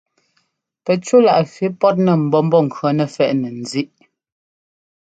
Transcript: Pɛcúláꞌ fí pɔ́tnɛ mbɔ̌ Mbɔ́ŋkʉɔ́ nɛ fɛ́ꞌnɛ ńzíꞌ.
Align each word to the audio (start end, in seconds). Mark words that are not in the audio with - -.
Pɛcúláꞌ 0.85 1.45
fí 1.53 1.65
pɔ́tnɛ 1.79 2.13
mbɔ̌ 2.23 2.39
Mbɔ́ŋkʉɔ́ 2.47 2.91
nɛ 2.97 3.05
fɛ́ꞌnɛ 3.15 3.49
ńzíꞌ. 3.61 3.97